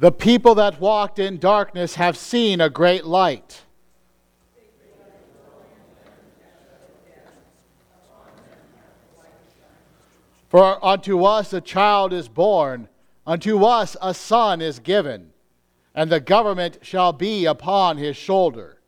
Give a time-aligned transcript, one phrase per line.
[0.00, 3.60] The people that walked in darkness have seen a great light.
[10.48, 12.88] For unto us a child is born,
[13.26, 15.34] unto us a son is given,
[15.94, 18.79] and the government shall be upon his shoulder.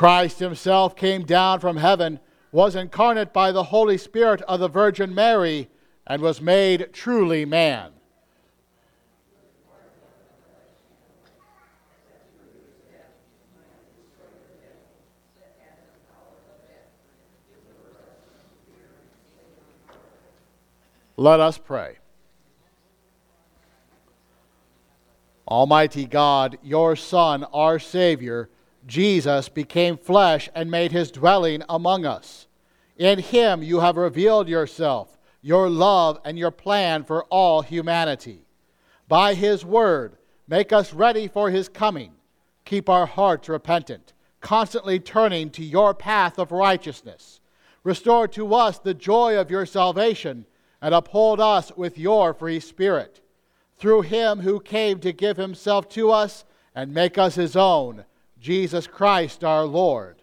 [0.00, 2.20] Christ himself came down from heaven,
[2.52, 5.68] was incarnate by the Holy Spirit of the Virgin Mary,
[6.06, 7.90] and was made truly man.
[21.18, 21.98] Let us pray.
[25.46, 28.48] Almighty God, your Son, our Savior,
[28.86, 32.46] Jesus became flesh and made his dwelling among us.
[32.96, 38.44] In him you have revealed yourself, your love, and your plan for all humanity.
[39.08, 42.12] By his word, make us ready for his coming.
[42.64, 47.40] Keep our hearts repentant, constantly turning to your path of righteousness.
[47.82, 50.46] Restore to us the joy of your salvation,
[50.82, 53.20] and uphold us with your free spirit.
[53.78, 58.04] Through him who came to give himself to us and make us his own
[58.40, 60.19] Jesus Christ our Lord.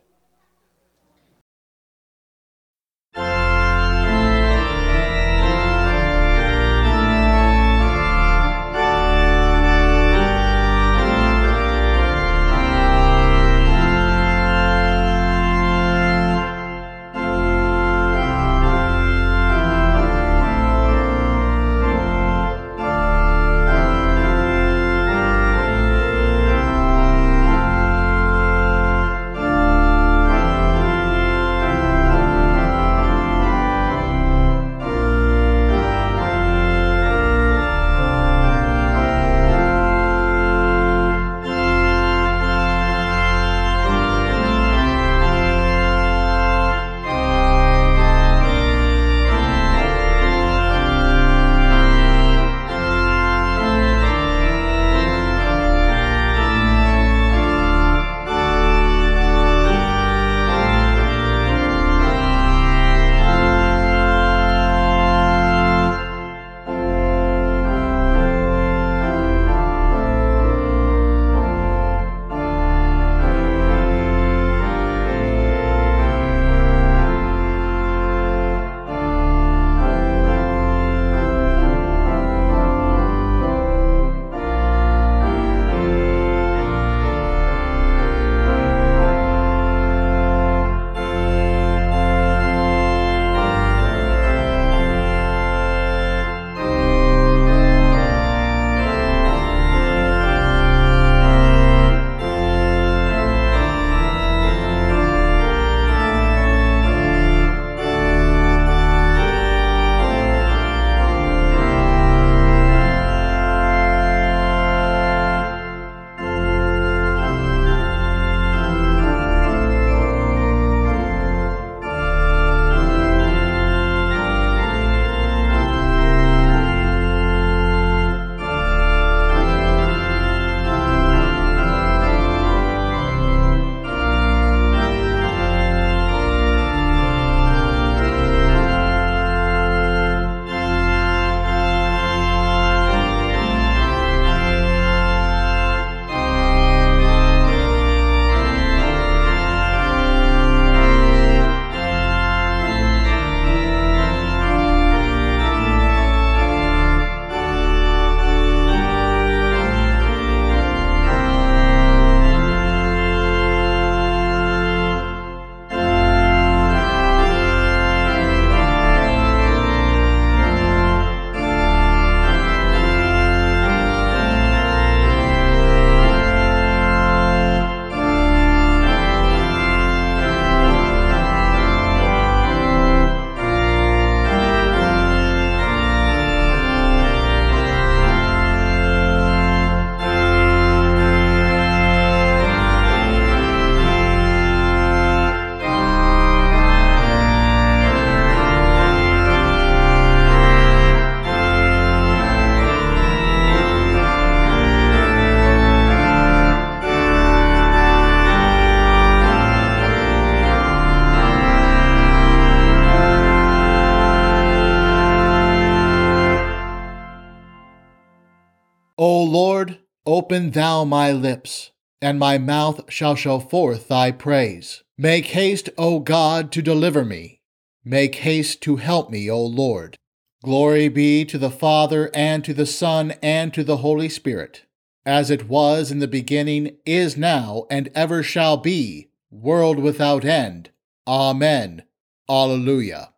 [220.27, 221.71] Open thou my lips,
[222.01, 224.83] and my mouth shall show forth thy praise.
[224.97, 227.39] Make haste, O God, to deliver me.
[227.85, 229.95] Make haste to help me, O Lord.
[230.43, 234.65] Glory be to the Father, and to the Son, and to the Holy Spirit,
[235.05, 240.71] as it was in the beginning, is now, and ever shall be, world without end.
[241.07, 241.83] Amen.
[242.27, 243.13] Alleluia.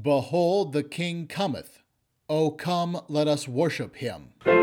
[0.00, 1.82] Behold, the King cometh.
[2.28, 4.34] O come, let us worship him.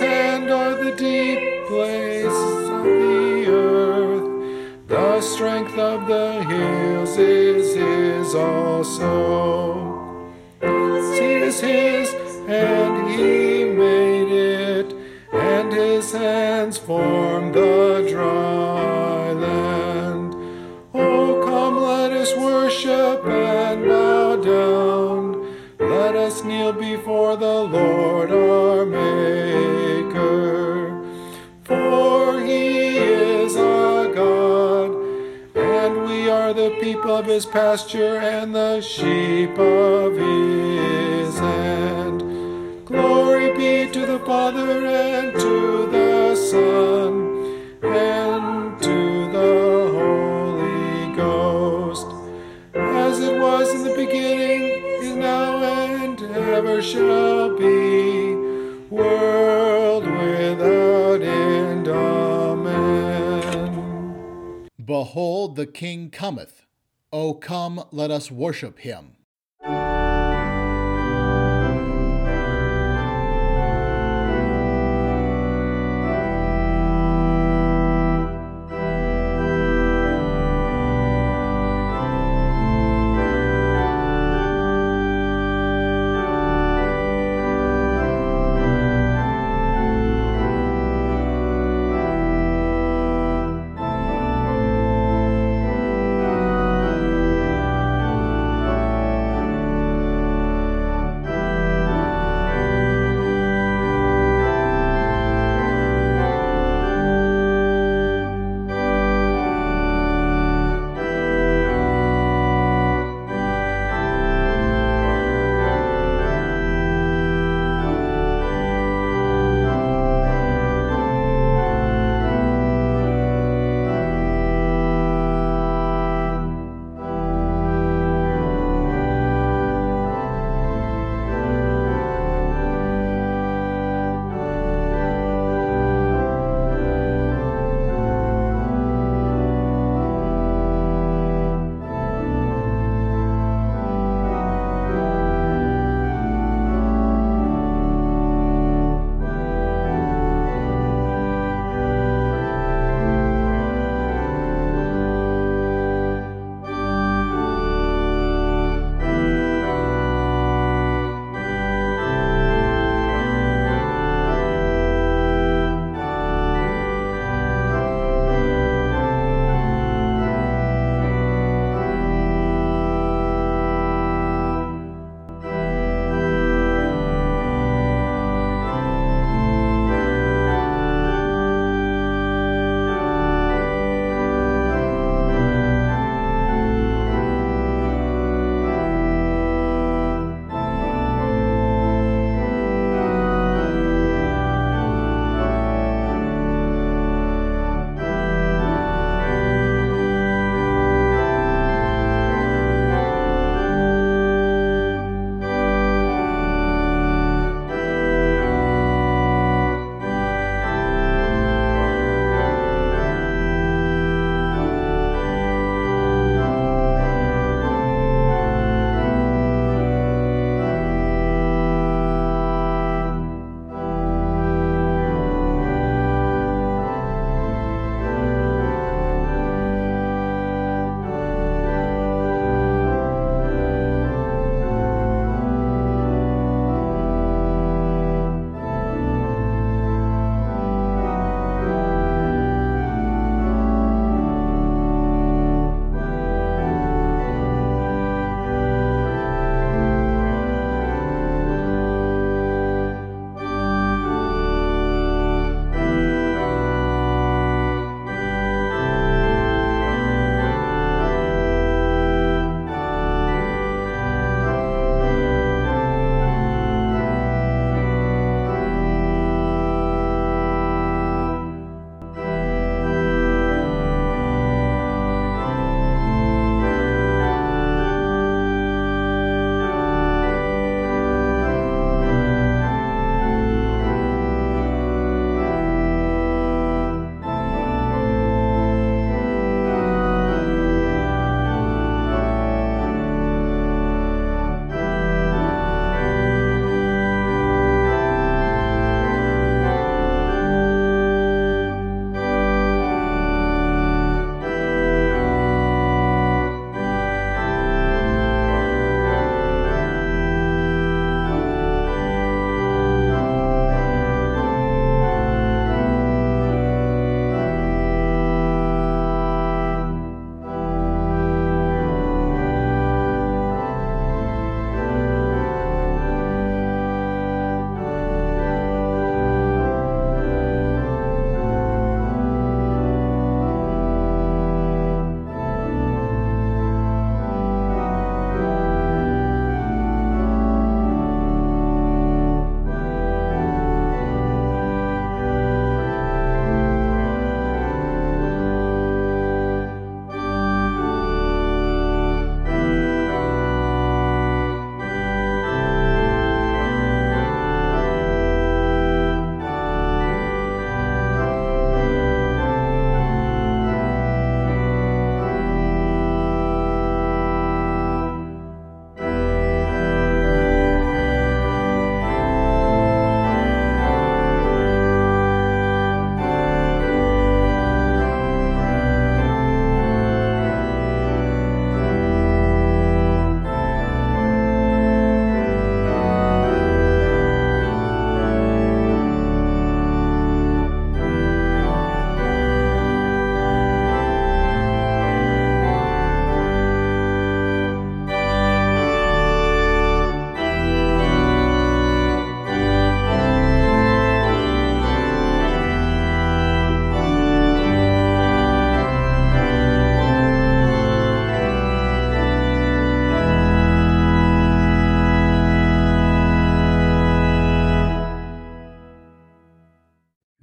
[0.00, 4.86] His are the deep places of the earth.
[4.86, 10.14] The strength of the hills is his also.
[10.60, 12.14] Sea is his,
[12.46, 14.94] and he made it,
[15.32, 20.34] and his hands formed the dry land.
[20.94, 25.56] Oh, come, let us worship and bow down.
[25.80, 28.77] Let us kneel before the Lord our
[37.08, 42.20] of his pasture and the sheep of his hand.
[42.84, 52.06] Glory be to the Father and to the Son and to the Holy Ghost,
[52.74, 58.34] as it was in the beginning, is now, and ever shall be,
[58.90, 61.88] world without end.
[61.88, 63.38] Amen.
[64.84, 66.57] Behold, the King cometh.
[67.20, 69.17] O come, let us worship him.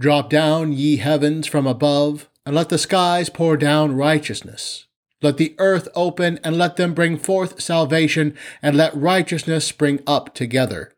[0.06, 4.86] Drop down, ye heavens, from above, and let the skies pour down righteousness.
[5.24, 10.36] Let the earth open, and let them bring forth salvation, and let righteousness spring up
[10.36, 10.94] together.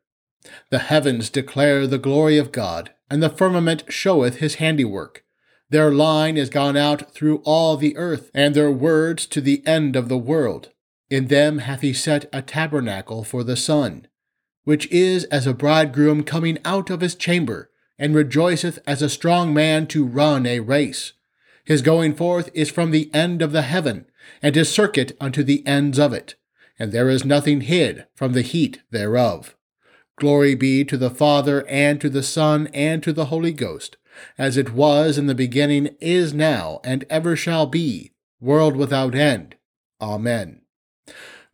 [0.71, 5.23] The heavens declare the glory of God, and the firmament showeth his handiwork.
[5.69, 9.95] Their line is gone out through all the earth, and their words to the end
[9.95, 10.71] of the world.
[11.09, 14.07] In them hath he set a tabernacle for the sun,
[14.65, 19.53] which is as a bridegroom coming out of his chamber and rejoiceth as a strong
[19.53, 21.13] man to run a race.
[21.65, 24.05] His going forth is from the end of the heaven,
[24.41, 26.35] and his circuit unto the ends of it,
[26.79, 29.55] and there is nothing hid from the heat thereof.
[30.17, 33.97] Glory be to the Father, and to the Son, and to the Holy Ghost,
[34.37, 39.55] as it was in the beginning, is now, and ever shall be, world without end.
[40.01, 40.61] Amen.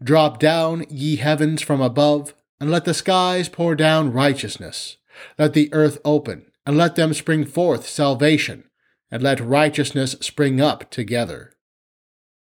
[0.01, 4.97] Drop down, ye heavens, from above, and let the skies pour down righteousness.
[5.37, 8.65] Let the earth open, and let them spring forth salvation,
[9.11, 11.53] and let righteousness spring up together.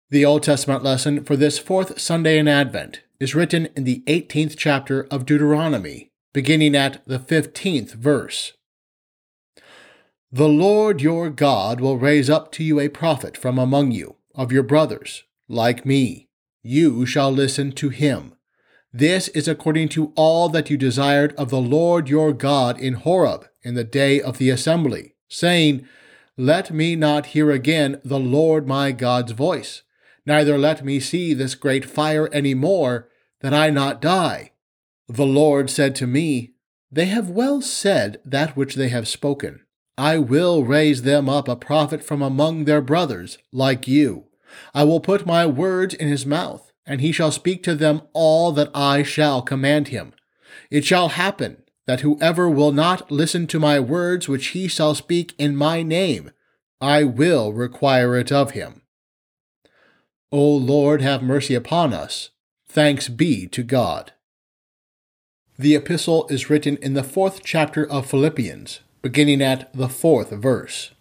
[0.09, 4.55] The Old Testament lesson for this fourth Sunday in Advent is written in the 18th
[4.57, 8.53] chapter of Deuteronomy, beginning at the 15th verse.
[10.31, 14.51] The Lord your God will raise up to you a prophet from among you, of
[14.51, 16.27] your brothers, like me.
[16.63, 18.36] You shall listen to him.
[18.93, 23.47] This is according to all that you desired of the Lord your God in Horeb
[23.61, 25.85] in the day of the assembly, saying,
[26.37, 29.83] Let me not hear again the Lord my God's voice,
[30.25, 33.09] neither let me see this great fire any more,
[33.41, 34.51] that I not die.
[35.09, 36.53] The Lord said to me,
[36.89, 39.65] They have well said that which they have spoken.
[39.97, 44.25] I will raise them up a prophet from among their brothers, like you.
[44.73, 48.51] I will put my words in his mouth and he shall speak to them all
[48.53, 50.13] that I shall command him.
[50.71, 55.35] It shall happen that whoever will not listen to my words which he shall speak
[55.37, 56.31] in my name,
[56.79, 58.81] I will require it of him.
[60.31, 62.29] O Lord, have mercy upon us.
[62.67, 64.13] Thanks be to God.
[65.57, 70.91] The epistle is written in the fourth chapter of Philippians, beginning at the fourth verse.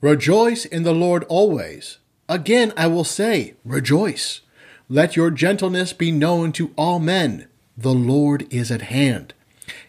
[0.00, 1.98] Rejoice in the Lord always.
[2.28, 4.42] Again I will say, rejoice.
[4.90, 7.46] Let your gentleness be known to all men.
[7.76, 9.34] The Lord is at hand.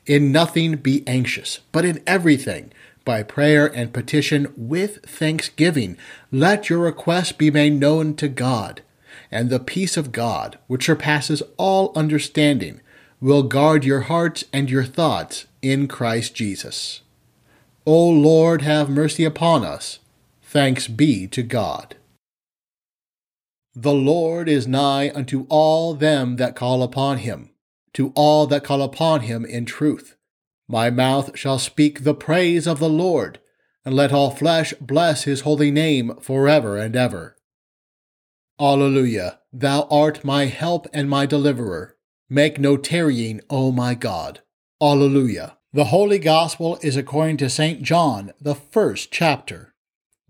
[0.05, 2.73] In nothing be anxious, but in everything,
[3.05, 5.97] by prayer and petition with thanksgiving,
[6.31, 8.81] let your requests be made known to God.
[9.31, 12.81] And the peace of God, which surpasses all understanding,
[13.21, 17.01] will guard your hearts and your thoughts in Christ Jesus.
[17.85, 19.99] O Lord, have mercy upon us.
[20.43, 21.95] Thanks be to God.
[23.81, 27.51] The Lord is nigh unto all them that call upon him,
[27.93, 30.17] to all that call upon him in truth.
[30.67, 33.39] My mouth shall speak the praise of the Lord,
[33.85, 37.37] and let all flesh bless his holy name forever and ever.
[38.59, 39.39] Alleluia!
[39.53, 41.95] Thou art my help and my deliverer.
[42.29, 44.41] Make no tarrying, O my God.
[44.81, 45.57] Alleluia!
[45.71, 47.81] The Holy Gospel is according to St.
[47.81, 49.73] John, the first chapter.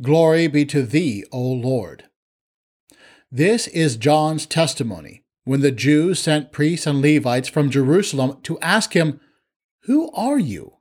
[0.04, 2.09] Glory be to thee, O Lord.
[3.32, 8.94] This is John's testimony when the Jews sent priests and Levites from Jerusalem to ask
[8.94, 9.20] him,
[9.84, 10.78] Who are you?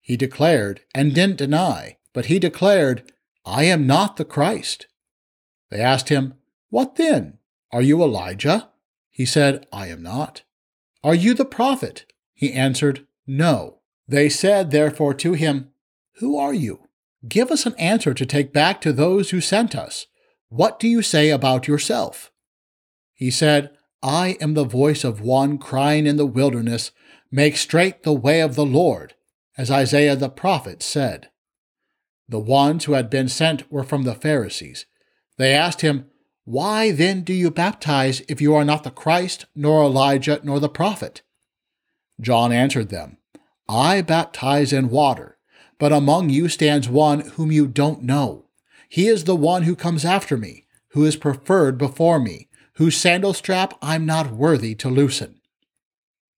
[0.00, 3.12] He declared, and didn't deny, but he declared,
[3.44, 4.86] I am not the Christ.
[5.70, 6.34] They asked him,
[6.70, 7.38] What then?
[7.72, 8.70] Are you Elijah?
[9.10, 10.42] He said, I am not.
[11.04, 12.06] Are you the prophet?
[12.32, 13.80] He answered, No.
[14.08, 15.70] They said therefore to him,
[16.16, 16.88] Who are you?
[17.28, 20.06] Give us an answer to take back to those who sent us.
[20.54, 22.30] What do you say about yourself?
[23.14, 23.70] He said,
[24.02, 26.90] I am the voice of one crying in the wilderness,
[27.30, 29.14] Make straight the way of the Lord,
[29.56, 31.30] as Isaiah the prophet said.
[32.28, 34.84] The ones who had been sent were from the Pharisees.
[35.38, 36.10] They asked him,
[36.44, 40.68] Why then do you baptize if you are not the Christ, nor Elijah, nor the
[40.68, 41.22] prophet?
[42.20, 43.16] John answered them,
[43.70, 45.38] I baptize in water,
[45.78, 48.48] but among you stands one whom you don't know
[48.92, 53.32] he is the one who comes after me, who is preferred before me, whose sandal
[53.32, 55.40] strap I'm not worthy to loosen.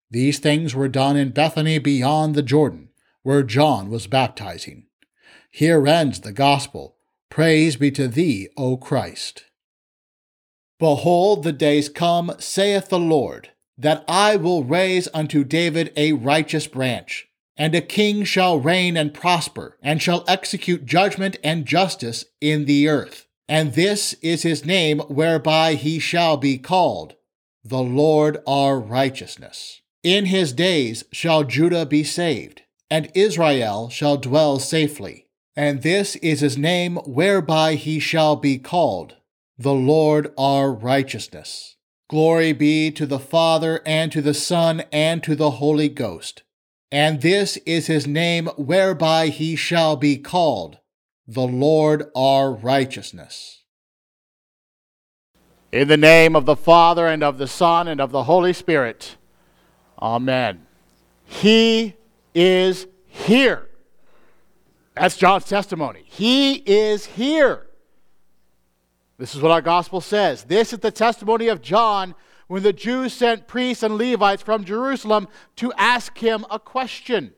[0.09, 2.90] These things were done in Bethany beyond the Jordan,
[3.25, 4.87] where John was baptizing.
[5.51, 6.95] Here ends the gospel.
[7.29, 9.47] Praise be to thee, O Christ.
[10.79, 16.69] Behold, the days come, saith the Lord, that I will raise unto David a righteous
[16.69, 22.64] branch and a king shall reign and prosper, and shall execute judgment and justice in
[22.64, 23.27] the earth.
[23.49, 27.14] And this is his name whereby he shall be called,
[27.62, 29.83] the Lord our righteousness.
[30.03, 35.29] In his days shall Judah be saved, and Israel shall dwell safely.
[35.57, 39.17] And this is his name whereby he shall be called,
[39.57, 41.77] the Lord our righteousness.
[42.11, 46.43] Glory be to the Father, and to the Son, and to the Holy Ghost.
[46.90, 50.79] And this is his name whereby he shall be called,
[51.27, 53.62] the Lord our righteousness.
[55.73, 59.16] In the name of the Father, and of the Son, and of the Holy Spirit.
[60.01, 60.66] Amen.
[61.25, 61.94] He
[62.35, 63.68] is here.
[64.94, 66.05] That's John's testimony.
[66.07, 67.66] He is here.
[69.18, 70.44] This is what our gospel says.
[70.44, 72.14] This is the testimony of John
[72.46, 77.33] when the Jews sent priests and Levites from Jerusalem to ask him a question.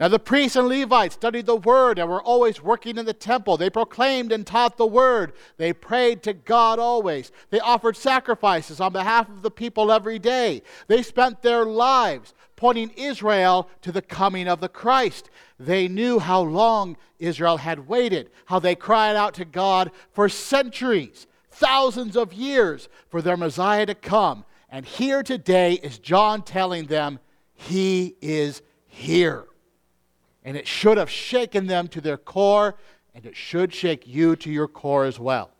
[0.00, 3.58] Now, the priests and Levites studied the word and were always working in the temple.
[3.58, 5.34] They proclaimed and taught the word.
[5.58, 7.30] They prayed to God always.
[7.50, 10.62] They offered sacrifices on behalf of the people every day.
[10.86, 15.28] They spent their lives pointing Israel to the coming of the Christ.
[15.58, 21.26] They knew how long Israel had waited, how they cried out to God for centuries,
[21.60, 24.44] thousands of years for their Messiah to come.
[24.70, 27.20] And here today is John telling them,
[27.52, 29.44] He is here.
[30.42, 32.76] And it should have shaken them to their core,
[33.14, 35.50] and it should shake you to your core as well.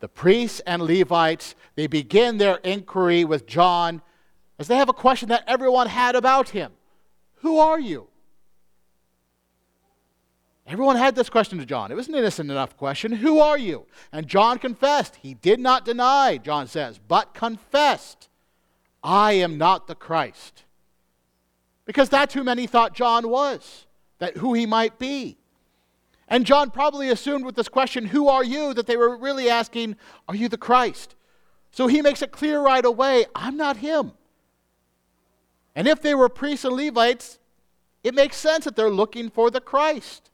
[0.00, 4.00] The priests and Levites, they begin their inquiry with John
[4.58, 6.72] as they have a question that everyone had about him
[7.36, 8.08] Who are you?
[10.66, 11.92] Everyone had this question to John.
[11.92, 13.12] It was an innocent enough question.
[13.12, 13.86] Who are you?
[14.10, 15.16] And John confessed.
[15.16, 18.28] He did not deny, John says, but confessed,
[19.02, 20.64] I am not the Christ.
[21.84, 23.86] Because that's who many thought John was,
[24.18, 25.38] that who he might be.
[26.26, 28.74] And John probably assumed with this question, Who are you?
[28.74, 29.94] that they were really asking,
[30.28, 31.14] Are you the Christ?
[31.70, 34.12] So he makes it clear right away, I'm not him.
[35.76, 37.38] And if they were priests and Levites,
[38.02, 40.30] it makes sense that they're looking for the Christ.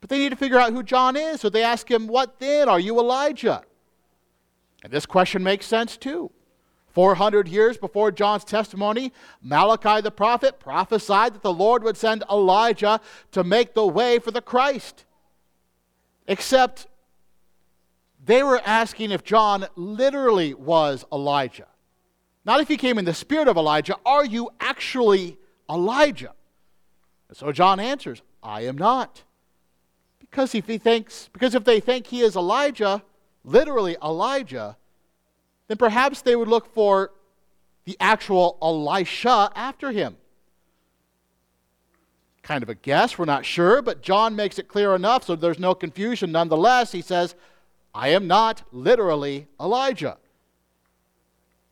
[0.00, 2.68] But they need to figure out who John is, so they ask him, What then?
[2.68, 3.62] Are you Elijah?
[4.82, 6.30] And this question makes sense too.
[6.88, 13.00] 400 years before John's testimony, Malachi the prophet prophesied that the Lord would send Elijah
[13.32, 15.04] to make the way for the Christ.
[16.26, 16.88] Except
[18.24, 21.68] they were asking if John literally was Elijah.
[22.44, 26.32] Not if he came in the spirit of Elijah, are you actually Elijah?
[27.28, 29.22] And so John answers, I am not.
[30.30, 33.02] Because if he thinks because if they think he is Elijah,
[33.44, 34.76] literally Elijah,
[35.68, 37.12] then perhaps they would look for
[37.84, 40.16] the actual Elisha after him.
[42.42, 45.58] Kind of a guess, we're not sure, but John makes it clear enough so there's
[45.58, 46.32] no confusion.
[46.32, 47.34] Nonetheless, he says,
[47.94, 50.16] I am not literally Elijah.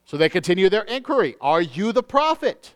[0.05, 2.75] So they continue their inquiry Are you the prophet?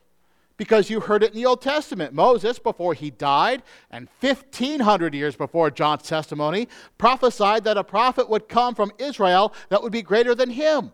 [0.57, 2.13] Because you heard it in the Old Testament.
[2.13, 8.49] Moses, before he died, and 1,500 years before John's testimony, prophesied that a prophet would
[8.49, 10.93] come from Israel that would be greater than him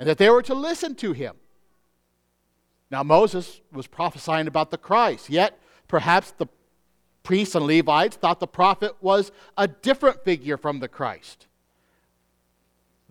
[0.00, 1.36] and that they were to listen to him.
[2.90, 6.46] Now, Moses was prophesying about the Christ, yet perhaps the
[7.22, 11.46] priests and Levites thought the prophet was a different figure from the Christ.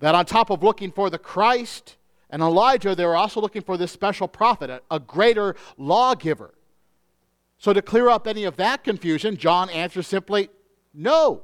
[0.00, 1.96] That on top of looking for the Christ
[2.30, 6.54] and Elijah, they were also looking for this special prophet, a, a greater lawgiver.
[7.58, 10.48] So, to clear up any of that confusion, John answers simply
[10.94, 11.42] no.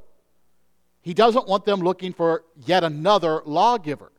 [1.03, 4.13] He doesn't want them looking for yet another lawgiver.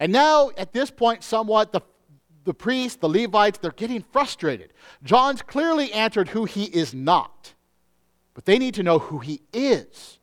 [0.00, 1.82] And now, at this point, somewhat, the,
[2.44, 4.72] the priests, the Levites, they're getting frustrated.
[5.04, 7.54] John's clearly answered who he is not,
[8.34, 10.18] but they need to know who he is.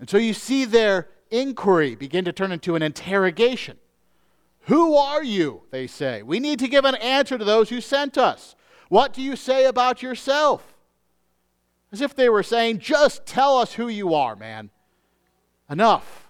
[0.00, 3.78] And so you see their inquiry begin to turn into an interrogation.
[4.66, 5.62] Who are you?
[5.70, 6.22] They say.
[6.22, 8.54] We need to give an answer to those who sent us.
[8.88, 10.74] What do you say about yourself?
[11.90, 14.70] As if they were saying, just tell us who you are, man.
[15.68, 16.28] Enough.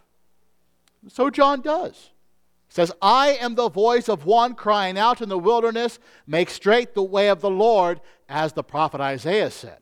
[1.09, 2.11] So John does
[2.69, 6.95] He says, I am the voice of one crying out in the wilderness, make straight
[6.95, 9.79] the way of the Lord, as the prophet Isaiah said.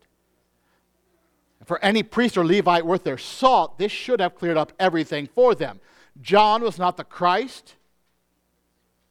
[1.64, 5.54] For any priest or Levite worth their salt, this should have cleared up everything for
[5.54, 5.80] them.
[6.20, 7.76] John was not the Christ,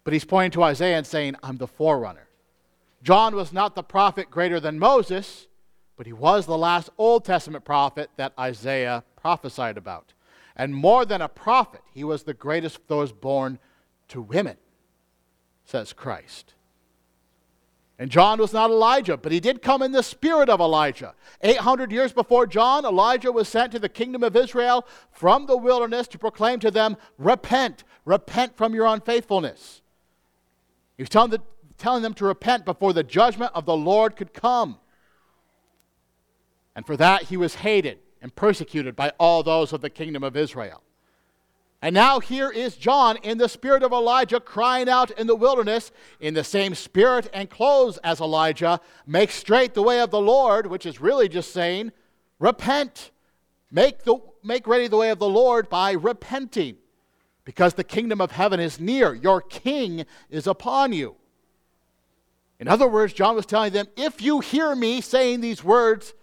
[0.04, 2.28] but he's pointing to Isaiah and saying, I'm the forerunner.
[3.04, 5.48] John was not the prophet greater than Moses,
[5.96, 10.14] but he was the last Old Testament prophet that Isaiah prophesied about.
[10.56, 13.60] And more than a prophet, he was the greatest of those born
[14.10, 14.58] to women,
[15.64, 16.56] says Christ.
[18.00, 21.14] And John was not Elijah, but he did come in the spirit of Elijah.
[21.42, 26.08] 800 years before John, Elijah was sent to the kingdom of Israel from the wilderness
[26.08, 29.82] to proclaim to them, Repent, repent from your unfaithfulness.
[30.96, 31.42] He was telling the
[31.78, 34.78] telling them to repent before the judgment of the Lord could come.
[36.76, 40.36] And for that, he was hated and persecuted by all those of the kingdom of
[40.36, 40.84] Israel.
[41.82, 45.92] And now here is John in the spirit of Elijah crying out in the wilderness,
[46.20, 50.68] in the same spirit and clothes as Elijah, make straight the way of the Lord,
[50.68, 51.94] which is really just saying,
[52.38, 53.12] repent.
[53.72, 56.76] Make, the, make ready the way of the Lord by repenting,
[57.46, 59.14] because the kingdom of heaven is near.
[59.14, 61.16] Your king is upon you.
[62.60, 66.14] In other words, John was telling them, if you hear me saying these words,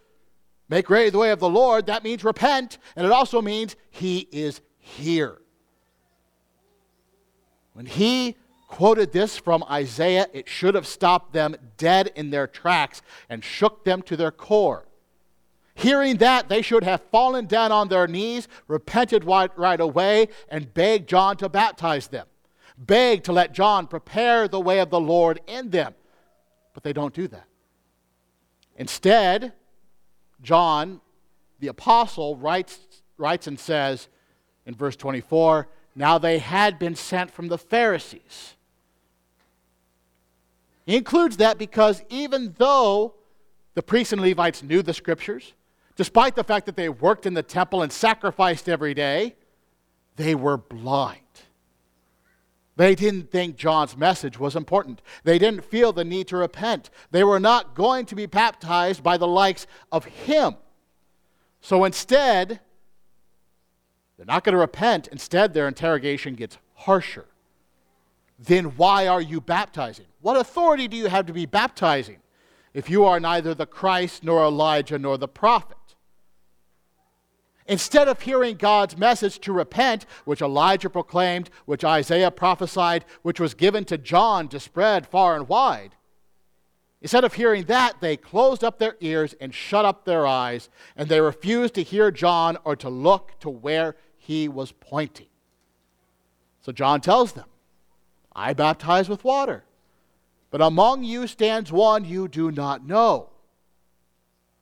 [0.69, 4.29] make ready the way of the Lord, that means repent, and it also means he
[4.31, 5.39] is here.
[7.77, 8.37] When he
[8.69, 13.85] quoted this from Isaiah, it should have stopped them dead in their tracks and shook
[13.85, 14.87] them to their core.
[15.75, 21.07] Hearing that, they should have fallen down on their knees, repented right, away, and begged
[21.07, 22.27] John to baptize them.
[22.79, 25.95] Begged to let John prepare the way of the Lord in them.
[26.73, 27.45] But they don't do that.
[28.77, 29.53] Instead,
[30.41, 31.03] John,
[31.61, 32.79] the apostle, writes,
[33.19, 34.09] writes and says
[34.65, 38.55] in verse 24, now they had been sent from the Pharisees.
[40.85, 43.15] He includes that because even though
[43.75, 45.55] the priests and Levites knew the scriptures,
[45.97, 49.35] despite the fact that they worked in the temple and sacrificed every day,
[50.17, 51.21] they were blind.
[52.77, 55.01] They didn't think John's message was important.
[55.25, 56.91] They didn't feel the need to repent.
[57.11, 60.57] They were not going to be baptized by the likes of him.
[61.63, 62.61] So instead,
[64.17, 65.09] they're not going to repent.
[65.09, 67.27] Instead, their interrogation gets harsher.
[68.39, 70.07] Then why are you baptizing?
[70.21, 72.19] What authority do you have to be baptizing
[72.75, 75.77] if you are neither the Christ, nor Elijah, nor the prophet?
[77.69, 83.55] Instead of hearing God's message to repent, which Elijah proclaimed, which Isaiah prophesied, which was
[83.55, 85.97] given to John to spread far and wide,
[87.03, 91.09] instead of hearing that, they closed up their ears and shut up their eyes, and
[91.09, 95.29] they refused to hear John or to look to where he was pointing.
[96.61, 97.47] So John tells them,
[98.35, 99.63] I baptize with water,
[100.51, 103.29] but among you stands one you do not know.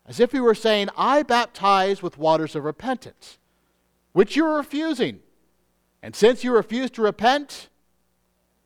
[0.07, 3.39] As if he were saying, I baptize with waters of repentance,
[4.13, 5.21] which you are refusing.
[6.03, 7.71] And since you refuse to repent,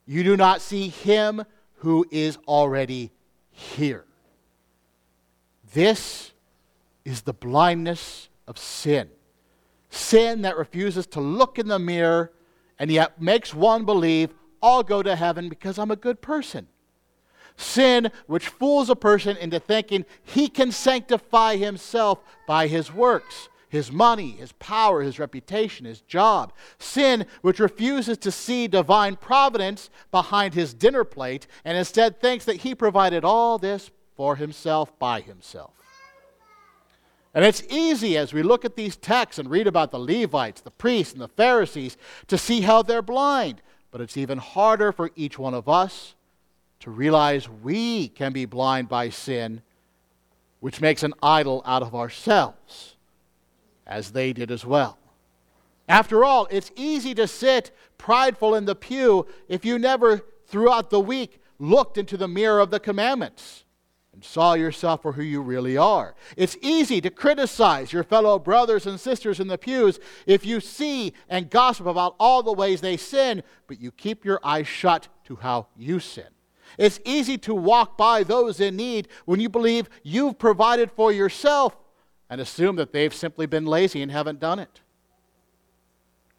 [0.05, 1.45] you do not see him
[1.77, 3.13] who is already
[3.53, 4.05] here.
[5.75, 6.33] This
[7.05, 9.11] is the blindness of sin
[9.91, 12.33] sin that refuses to look in the mirror
[12.79, 14.31] and yet makes one believe,
[14.63, 16.69] I'll go to heaven because I'm a good person.
[17.57, 23.91] Sin which fools a person into thinking he can sanctify himself by his works, his
[23.91, 26.53] money, his power, his reputation, his job.
[26.79, 32.57] Sin which refuses to see divine providence behind his dinner plate and instead thinks that
[32.57, 35.73] he provided all this for himself by himself.
[37.35, 40.71] And it's easy as we look at these texts and read about the Levites, the
[40.71, 43.61] priests, and the Pharisees to see how they're blind.
[43.91, 46.15] But it's even harder for each one of us
[46.81, 49.63] to realize we can be blind by sin,
[50.61, 52.97] which makes an idol out of ourselves,
[53.87, 54.99] as they did as well.
[55.89, 61.01] After all, it's easy to sit prideful in the pew if you never, throughout the
[61.01, 63.65] week, looked into the mirror of the commandments
[64.19, 66.17] and saw yourself for who you really are.
[66.37, 71.13] It's easy to criticize your fellow brothers and sisters in the pews if you see
[71.29, 75.37] and gossip about all the ways they sin, but you keep your eyes shut to
[75.37, 76.27] how you sin.
[76.79, 81.77] It's easy to walk by those in need when you believe you've provided for yourself
[82.29, 84.81] and assume that they've simply been lazy and haven't done it.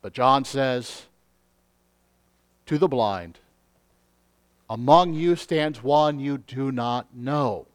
[0.01, 1.03] But John says
[2.65, 3.39] to the blind,
[4.69, 7.68] among you stands one you do not know.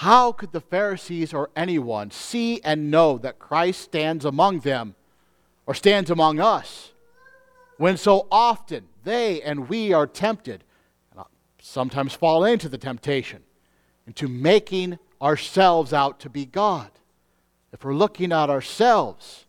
[0.00, 4.94] How could the Pharisees or anyone see and know that Christ stands among them
[5.66, 6.92] or stands among us
[7.76, 10.64] when so often they and we are tempted,
[11.14, 11.22] and
[11.60, 13.42] sometimes fall into the temptation,
[14.06, 16.90] into making ourselves out to be God?
[17.70, 19.44] If we're looking at ourselves,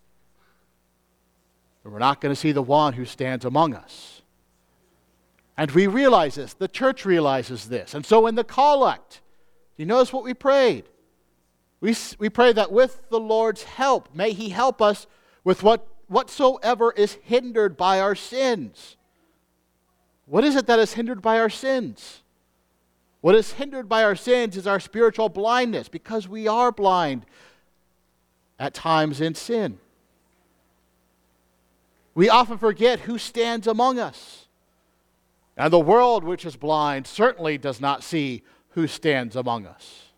[1.85, 4.21] we're not going to see the one who stands among us.
[5.55, 6.53] And we realize this.
[6.53, 7.93] The church realizes this.
[7.93, 9.21] And so in the collect,
[9.81, 10.85] you notice what we prayed?
[11.79, 15.07] We, we pray that with the Lord's help, may He help us
[15.43, 18.95] with what, whatsoever is hindered by our sins.
[20.27, 22.21] What is it that is hindered by our sins?
[23.21, 27.25] What is hindered by our sins is our spiritual blindness, because we are blind
[28.59, 29.79] at times in sin.
[32.13, 34.45] We often forget who stands among us.
[35.57, 40.11] And the world, which is blind, certainly does not see who stands among us.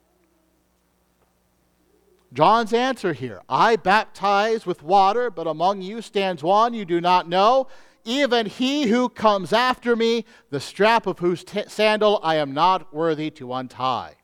[2.33, 7.29] John's answer here I baptize with water, but among you stands one you do not
[7.29, 7.67] know,
[8.05, 12.93] even he who comes after me, the strap of whose t- sandal I am not
[12.93, 14.15] worthy to untie.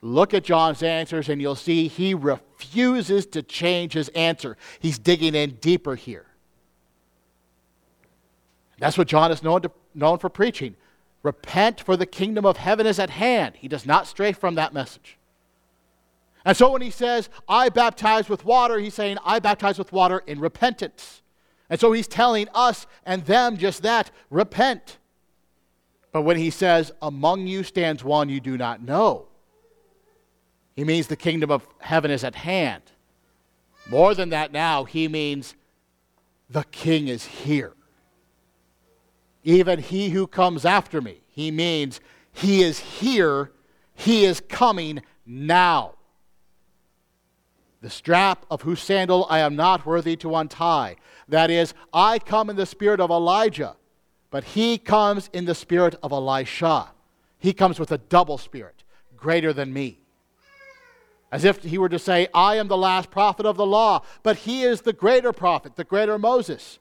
[0.00, 4.56] Look at John's answers, and you'll see he refuses to change his answer.
[4.78, 6.26] He's digging in deeper here.
[8.78, 10.76] That's what John is known, to, known for preaching.
[11.24, 13.56] Repent, for the kingdom of heaven is at hand.
[13.56, 15.16] He does not stray from that message.
[16.44, 20.22] And so when he says, I baptize with water, he's saying, I baptize with water
[20.26, 21.22] in repentance.
[21.70, 24.98] And so he's telling us and them just that repent.
[26.12, 29.26] But when he says, Among you stands one you do not know,
[30.76, 32.82] he means the kingdom of heaven is at hand.
[33.88, 35.54] More than that, now, he means
[36.50, 37.72] the king is here.
[39.44, 42.00] Even he who comes after me, he means
[42.32, 43.52] he is here,
[43.94, 45.94] he is coming now
[47.84, 50.96] the strap of whose sandal I am not worthy to untie.
[51.28, 53.76] That is, I come in the spirit of Elijah,
[54.30, 56.92] but he comes in the spirit of Elisha.
[57.38, 58.84] He comes with a double spirit,
[59.18, 60.00] greater than me.
[61.30, 64.38] As if he were to say, I am the last prophet of the law, but
[64.38, 66.78] he is the greater prophet, the greater Moses.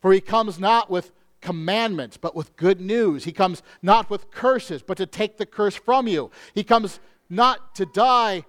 [0.00, 3.24] For he comes not with commandments, but with good news.
[3.24, 6.30] He comes not with curses, but to take the curse from you.
[6.54, 8.44] He comes not to die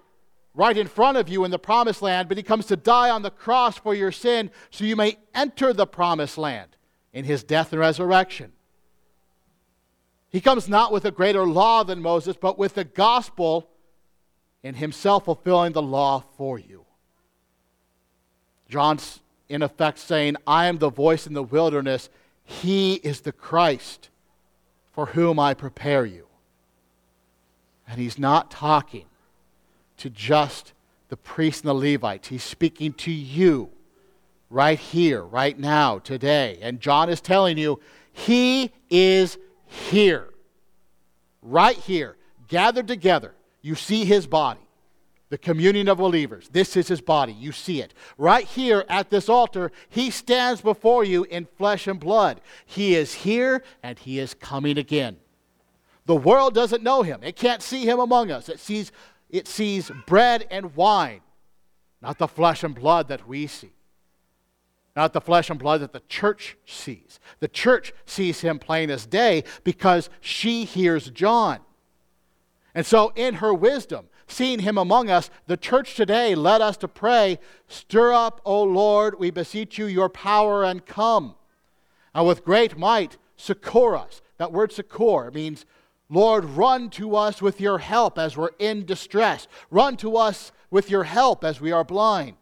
[0.54, 3.22] right in front of you in the promised land, but he comes to die on
[3.22, 6.76] the cross for your sin so you may enter the promised land
[7.12, 8.52] in his death and resurrection.
[10.30, 13.68] He comes not with a greater law than Moses, but with the gospel
[14.62, 16.84] in himself fulfilling the law for you.
[18.68, 22.08] John's in effect saying, I am the voice in the wilderness.
[22.50, 24.10] He is the Christ
[24.92, 26.26] for whom I prepare you.
[27.86, 29.06] And he's not talking
[29.98, 30.72] to just
[31.10, 32.26] the priests and the Levites.
[32.26, 33.70] He's speaking to you
[34.50, 36.58] right here, right now, today.
[36.60, 37.78] And John is telling you,
[38.12, 40.28] He is here,
[41.42, 42.16] right here,
[42.48, 43.32] gathered together.
[43.62, 44.60] You see His body,
[45.30, 46.48] the communion of believers.
[46.52, 47.32] This is His body.
[47.32, 47.94] You see it.
[48.18, 52.40] Right here at this altar, He stands before you in flesh and blood.
[52.66, 55.16] He is here and He is coming again.
[56.06, 58.48] The world doesn't know Him, it can't see Him among us.
[58.48, 58.92] It sees
[59.30, 61.20] it sees bread and wine,
[62.02, 63.72] not the flesh and blood that we see.
[64.96, 67.20] Not the flesh and blood that the church sees.
[67.38, 71.60] The church sees him plain as day because she hears John.
[72.74, 76.88] And so, in her wisdom, seeing him among us, the church today led us to
[76.88, 77.38] pray,
[77.68, 81.34] Stir up, O Lord, we beseech you, your power and come.
[82.14, 84.22] And with great might, succor us.
[84.38, 85.66] That word succor means
[86.12, 89.46] Lord, run to us with your help as we're in distress.
[89.70, 92.36] Run to us with your help as we are blind.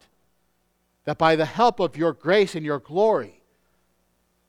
[1.05, 3.42] That by the help of your grace and your glory,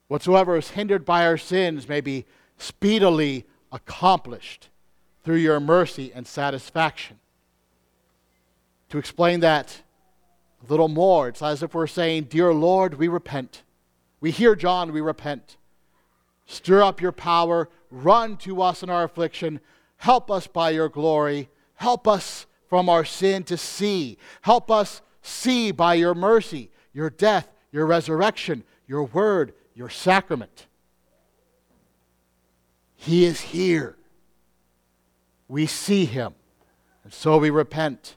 [0.08, 2.26] whatsoever is hindered by our sins may be
[2.58, 4.70] speedily accomplished
[5.26, 7.20] through your mercy and satisfaction.
[8.90, 9.82] To explain that
[10.68, 13.64] a little more, it's as if we're saying, Dear Lord, we repent.
[14.20, 15.58] We hear John, we repent.
[16.46, 17.70] Stir up your power.
[17.92, 19.60] Run to us in our affliction.
[19.98, 21.50] Help us by your glory.
[21.76, 24.18] Help us from our sin to see.
[24.42, 30.68] Help us see by your mercy, your death, your resurrection, your word, your sacrament.
[32.96, 33.96] He is here.
[35.48, 36.34] We see him,
[37.04, 38.16] and so we repent.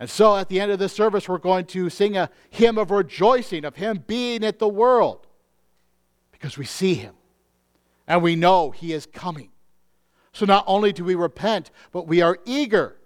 [0.00, 2.90] And so at the end of this service, we're going to sing a hymn of
[2.90, 5.26] rejoicing, of him being at the world
[6.32, 7.14] because we see him
[8.08, 9.50] and we know he is coming.
[10.32, 12.96] So not only do we repent, but we are eager.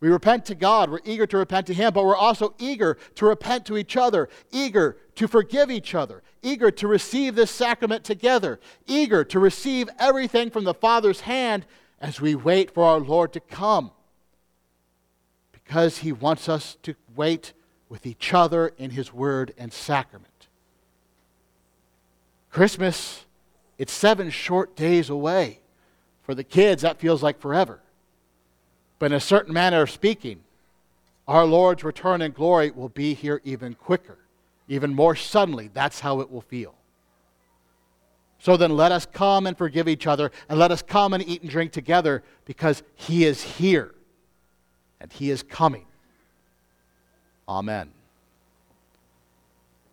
[0.00, 3.26] We repent to God, we're eager to repent to him, but we're also eager to
[3.26, 8.58] repent to each other, eager to forgive each other, eager to receive this sacrament together,
[8.88, 11.66] eager to receive everything from the Father's hand
[12.00, 13.92] as we wait for our Lord to come.
[15.70, 17.52] Because he wants us to wait
[17.88, 20.48] with each other in his word and sacrament.
[22.50, 23.24] Christmas,
[23.78, 25.60] it's seven short days away.
[26.24, 27.78] For the kids, that feels like forever.
[28.98, 30.40] But in a certain manner of speaking,
[31.28, 34.18] our Lord's return in glory will be here even quicker,
[34.66, 35.70] even more suddenly.
[35.72, 36.74] That's how it will feel.
[38.40, 41.42] So then let us come and forgive each other, and let us come and eat
[41.42, 43.94] and drink together because He is here
[45.00, 45.86] and He is coming.
[47.48, 47.90] Amen.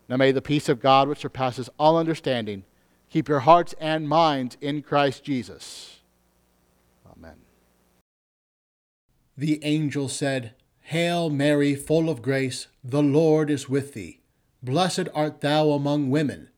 [0.09, 2.63] Now may the peace of God, which surpasses all understanding,
[3.09, 5.99] keep your hearts and minds in Christ Jesus.
[7.11, 7.37] Amen.
[9.37, 14.21] The angel said, Hail Mary, full of grace, the Lord is with thee.
[14.63, 16.49] Blessed art thou among women.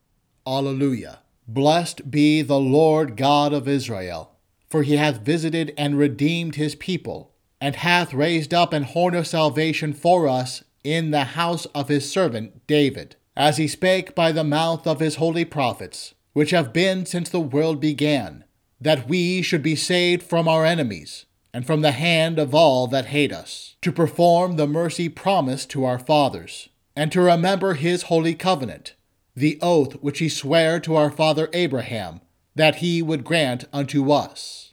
[0.46, 1.20] Alleluia.
[1.48, 4.36] Blessed be the Lord God of Israel,
[4.70, 9.28] for he hath visited and redeemed his people, and hath raised up an horn of
[9.28, 14.44] salvation for us in the house of his servant David as he spake by the
[14.44, 18.44] mouth of his holy prophets, which have been since the world began,
[18.82, 23.08] that we should be saved from our enemies, and from the hand of all that
[23.08, 28.36] hate us, to perform the mercy promised to our fathers, and to remember his holy
[28.36, 28.94] covenant,
[29.36, 32.20] the oath which he sware to our father Abraham,
[32.56, 34.69] that he would grant unto us,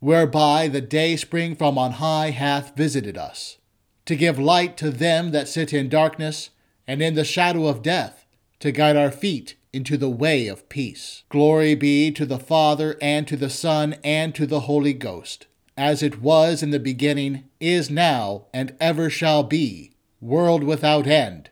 [0.00, 3.58] whereby the day spring from on high hath visited us,
[4.04, 6.50] to give light to them that sit in darkness
[6.86, 8.24] and in the shadow of death,
[8.60, 11.24] to guide our feet into the way of peace.
[11.28, 16.02] Glory be to the Father, and to the Son, and to the Holy Ghost, as
[16.02, 21.50] it was in the beginning, is now, and ever shall be, world without end.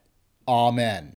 [0.49, 1.13] Amen.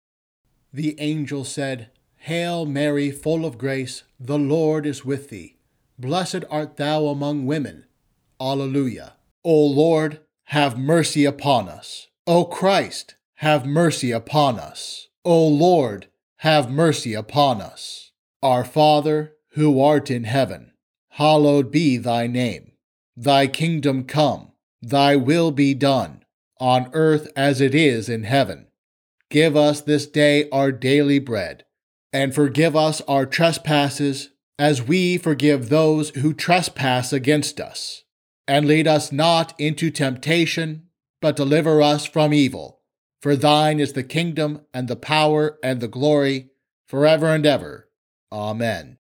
[0.72, 5.55] The angel said, Hail Mary, full of grace, the Lord is with thee.
[5.99, 7.84] Blessed art thou among women.
[8.40, 9.14] Alleluia.
[9.44, 12.09] O Lord, have mercy upon us.
[12.26, 15.09] O Christ, have mercy upon us.
[15.24, 18.12] O Lord, have mercy upon us.
[18.42, 20.72] Our Father, who art in heaven,
[21.11, 22.72] hallowed be thy name.
[23.16, 26.24] Thy kingdom come, thy will be done,
[26.61, 28.66] on earth as it is in heaven.
[29.30, 31.64] Give us this day our daily bread,
[32.12, 38.04] and forgive us our trespasses, as we forgive those who trespass against us.
[38.48, 40.88] And lead us not into temptation,
[41.20, 42.80] but deliver us from evil.
[43.20, 46.50] For thine is the kingdom, and the power, and the glory,
[46.86, 47.88] forever and ever.
[48.30, 48.98] Amen.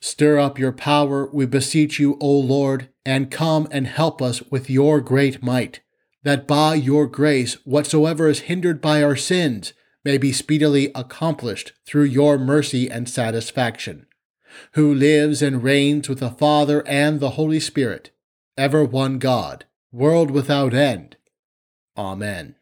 [0.00, 4.68] Stir up your power, we beseech you, O Lord, and come and help us with
[4.68, 5.80] your great might,
[6.22, 9.72] that by your grace whatsoever is hindered by our sins
[10.04, 14.05] may be speedily accomplished through your mercy and satisfaction,
[14.72, 18.10] who lives and reigns with the Father and the Holy Spirit,
[18.56, 21.16] ever one God, world without end.
[21.96, 22.56] Amen.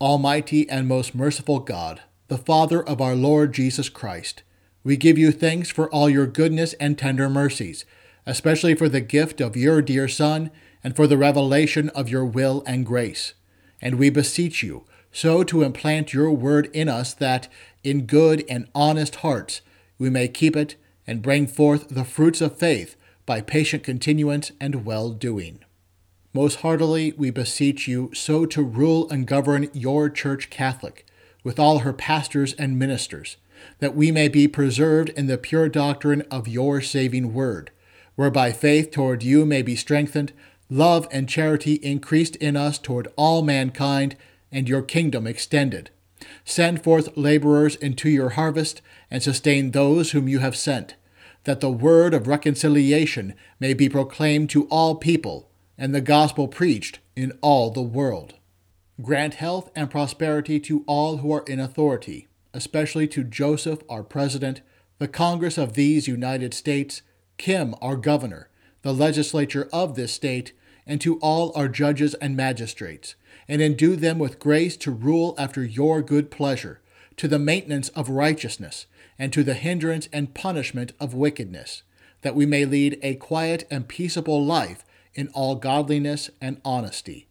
[0.00, 4.42] Almighty and most merciful God, the Father of our Lord Jesus Christ,
[4.82, 7.84] we give you thanks for all your goodness and tender mercies,
[8.26, 10.50] especially for the gift of your dear Son
[10.82, 13.34] and for the revelation of your will and grace.
[13.80, 17.48] And we beseech you so to implant your word in us that,
[17.84, 19.60] in good and honest hearts,
[19.98, 20.76] we may keep it
[21.06, 25.60] and bring forth the fruits of faith by patient continuance and well doing.
[26.32, 31.06] Most heartily we beseech you so to rule and govern your Church Catholic,
[31.44, 33.36] with all her pastors and ministers,
[33.78, 37.70] that we may be preserved in the pure doctrine of your saving word,
[38.16, 40.32] whereby faith toward you may be strengthened,
[40.68, 44.16] love and charity increased in us toward all mankind,
[44.50, 45.90] and your kingdom extended.
[46.44, 48.80] Send forth laborers into your harvest,
[49.14, 50.96] and sustain those whom you have sent,
[51.44, 55.48] that the word of reconciliation may be proclaimed to all people
[55.78, 58.34] and the gospel preached in all the world.
[59.00, 64.62] Grant health and prosperity to all who are in authority, especially to Joseph, our President,
[64.98, 67.02] the Congress of these United States,
[67.38, 68.48] Kim, our Governor,
[68.82, 70.52] the legislature of this state,
[70.88, 73.14] and to all our judges and magistrates,
[73.46, 76.80] and endue them with grace to rule after your good pleasure,
[77.16, 78.86] to the maintenance of righteousness,
[79.18, 81.82] and to the hindrance and punishment of wickedness,
[82.22, 84.84] that we may lead a quiet and peaceable life
[85.14, 87.26] in all godliness and honesty.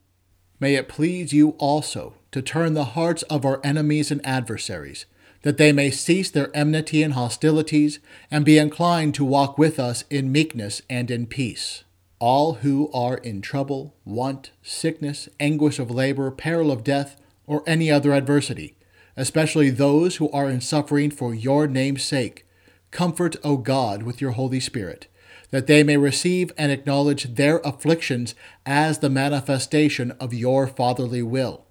[0.60, 5.06] May it please you also to turn the hearts of our enemies and adversaries,
[5.42, 8.00] that they may cease their enmity and hostilities,
[8.32, 11.84] and be inclined to walk with us in meekness and in peace.
[12.20, 17.92] All who are in trouble, want, sickness, anguish of labor, peril of death, or any
[17.92, 18.78] other adversity,
[19.16, 22.46] especially those who are in suffering for your name's sake,
[22.92, 25.08] comfort, O God, with your Holy Spirit
[25.54, 28.34] that they may receive and acknowledge their afflictions
[28.66, 31.68] as the manifestation of your fatherly will.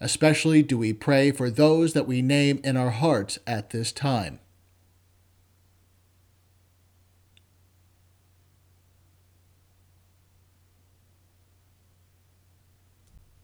[0.00, 4.40] Especially do we pray for those that we name in our hearts at this time.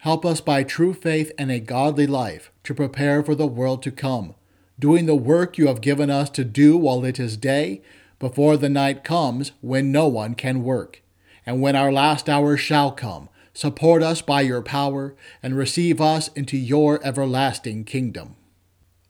[0.00, 3.90] Help us by true faith and a godly life to prepare for the world to
[3.90, 4.34] come,
[4.78, 7.82] doing the work you have given us to do while it is day,
[8.18, 11.02] before the night comes when no one can work.
[11.44, 16.28] And when our last hour shall come, support us by your power and receive us
[16.28, 18.36] into your everlasting kingdom.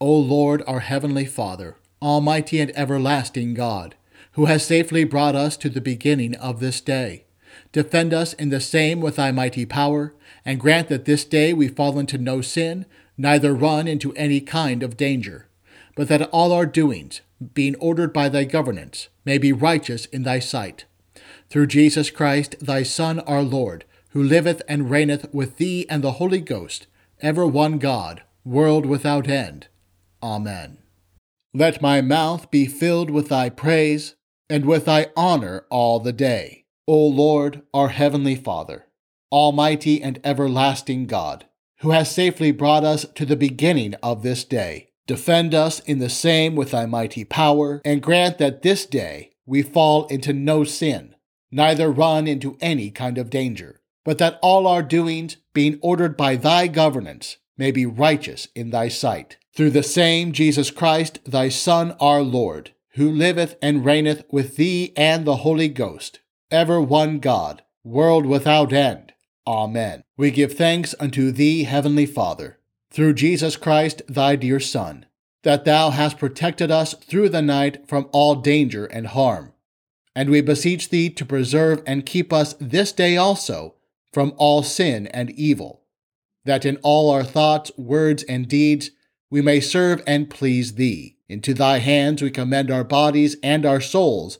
[0.01, 3.95] O Lord, our heavenly Father, almighty and everlasting God,
[4.33, 7.23] who has safely brought us to the beginning of this day,
[7.71, 10.13] defend us in the same with thy mighty power
[10.45, 12.85] and grant that this day we fall into no sin,
[13.17, 15.47] neither run into any kind of danger,
[15.95, 17.21] but that all our doings,
[17.53, 20.85] being ordered by thy governance, may be righteous in thy sight.
[21.49, 26.13] Through Jesus Christ, thy Son, our Lord, who liveth and reigneth with thee and the
[26.13, 26.87] Holy Ghost,
[27.21, 29.67] ever one God, world without end.
[30.23, 30.77] Amen.
[31.53, 34.15] Let my mouth be filled with thy praise,
[34.49, 38.87] and with thy honor all the day, O Lord, our heavenly Father.
[39.31, 41.45] Almighty and everlasting God,
[41.79, 44.89] who has safely brought us to the beginning of this day.
[45.07, 49.61] Defend us in the same with thy mighty power, and grant that this day we
[49.61, 51.15] fall into no sin,
[51.51, 56.35] neither run into any kind of danger, but that all our doings, being ordered by
[56.35, 59.37] thy governance, may be righteous in thy sight.
[59.55, 64.93] Through the same Jesus Christ, thy Son, our Lord, who liveth and reigneth with thee
[64.95, 66.20] and the Holy Ghost,
[66.51, 69.13] ever one God, world without end.
[69.47, 70.03] Amen.
[70.17, 72.59] We give thanks unto thee, Heavenly Father,
[72.91, 75.05] through Jesus Christ, thy dear Son,
[75.43, 79.53] that thou hast protected us through the night from all danger and harm.
[80.15, 83.75] And we beseech thee to preserve and keep us this day also
[84.13, 85.81] from all sin and evil,
[86.43, 88.91] that in all our thoughts, words, and deeds
[89.29, 91.15] we may serve and please thee.
[91.29, 94.39] Into thy hands we commend our bodies and our souls